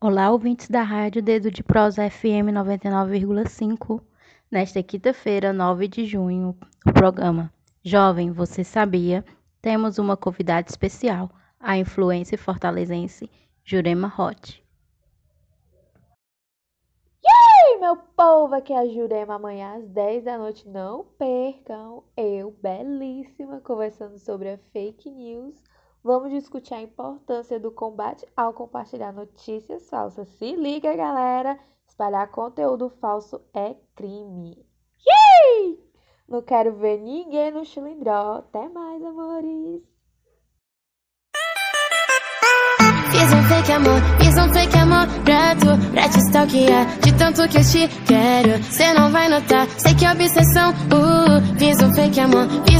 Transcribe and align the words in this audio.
Olá, 0.00 0.32
ouvintes 0.32 0.68
da 0.68 0.82
Rádio 0.82 1.22
Dedo 1.22 1.48
de 1.48 1.62
Prosa 1.62 2.10
FM 2.10 2.50
99,5. 2.52 4.02
Nesta 4.50 4.82
quinta-feira, 4.82 5.52
9 5.52 5.86
de 5.86 6.04
junho, 6.04 6.56
o 6.84 6.92
programa 6.92 7.52
Jovem, 7.84 8.32
você 8.32 8.64
sabia? 8.64 9.24
Temos 9.60 9.98
uma 9.98 10.16
convidada 10.16 10.68
especial, 10.68 11.30
a 11.60 11.78
influência 11.78 12.36
fortalezense 12.36 13.30
Jurema 13.64 14.12
Hot. 14.18 14.60
E 17.24 17.78
meu 17.78 17.96
povo, 17.96 18.56
aqui 18.56 18.72
é 18.72 18.78
a 18.78 18.86
Jurema 18.88 19.36
amanhã 19.36 19.76
às 19.76 19.86
10 19.86 20.24
da 20.24 20.38
noite. 20.38 20.68
Não 20.68 21.04
percam 21.16 22.01
belíssima, 22.62 23.60
conversando 23.60 24.18
sobre 24.18 24.50
a 24.50 24.58
fake 24.72 25.10
news 25.10 25.62
Vamos 26.04 26.32
discutir 26.32 26.74
a 26.74 26.82
importância 26.82 27.60
do 27.60 27.70
combate 27.70 28.26
ao 28.36 28.52
compartilhar 28.52 29.12
notícias 29.12 29.88
falsas. 29.88 30.26
Se 30.30 30.56
liga, 30.56 30.96
galera! 30.96 31.56
Espalhar 31.86 32.28
conteúdo 32.28 32.90
falso 33.00 33.40
é 33.54 33.76
crime. 33.94 34.66
Yay! 35.06 35.78
Não 36.28 36.42
quero 36.42 36.74
ver 36.74 36.98
ninguém 36.98 37.52
no 37.52 37.64
chilindró. 37.64 38.38
Até 38.38 38.68
mais, 38.68 39.00
amores! 39.04 39.82
Fiz 43.12 43.32
um 43.32 43.42
fake 43.44 43.72
amor, 43.72 44.00
fiz 44.18 44.36
um 44.38 44.52
fake 44.52 44.76
amor 44.78 45.06
pra 45.22 45.54
tu, 45.54 45.92
pra 45.92 46.08
te 46.08 46.18
stalkear 46.18 46.98
De 47.00 47.12
tanto 47.16 47.46
que 47.46 47.58
eu 47.58 47.62
te 47.62 47.86
quero, 48.06 48.64
cê 48.64 48.92
não 48.94 49.12
vai 49.12 49.28
notar 49.28 49.68
Sei 49.78 49.94
que 49.94 50.04
é 50.04 50.12
obsessão, 50.12 50.70
uh, 50.70 51.58
fiz 51.58 51.80
um 51.82 51.91
fake 52.12 52.24
amor 52.24 52.71